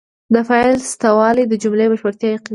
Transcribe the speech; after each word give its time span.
د 0.33 0.35
فاعل 0.47 0.75
سته 0.91 1.09
والى 1.17 1.43
د 1.47 1.53
جملې 1.63 1.85
بشپړتیا 1.91 2.29
یقیني 2.29 2.43
کوي. 2.43 2.49